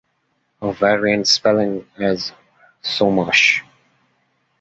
[0.63, 2.31] A variant spelling is
[2.83, 3.63] "Sumach".